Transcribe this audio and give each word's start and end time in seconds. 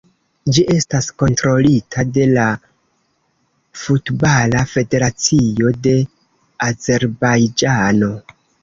Ĝi 0.55 0.61
estas 0.75 1.09
kontrolita 1.23 2.05
de 2.15 2.25
la 2.31 2.47
Futbala 3.83 4.65
Federacio 4.75 5.77
de 5.87 5.97
Azerbajĝano. 6.73 8.15